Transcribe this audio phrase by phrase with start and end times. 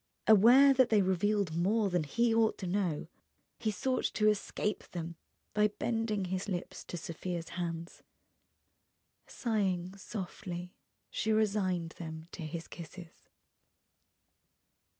[0.25, 3.07] Aware that they revealed more than he ought to know,
[3.59, 5.15] he sought to escape them
[5.53, 8.01] by bending his lips to Sofia's hands.
[9.27, 10.73] Sighing softly,
[11.11, 13.29] she resigned them to his kisses.